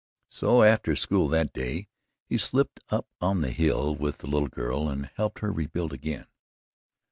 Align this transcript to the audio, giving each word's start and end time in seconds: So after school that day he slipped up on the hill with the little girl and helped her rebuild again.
So 0.29 0.63
after 0.63 0.95
school 0.95 1.27
that 1.27 1.53
day 1.53 1.87
he 2.25 2.39
slipped 2.39 2.79
up 2.89 3.05
on 3.21 3.41
the 3.41 3.51
hill 3.51 3.93
with 3.95 4.17
the 4.17 4.27
little 4.27 4.47
girl 4.49 4.89
and 4.89 5.05
helped 5.15 5.41
her 5.41 5.51
rebuild 5.51 5.93
again. 5.93 6.25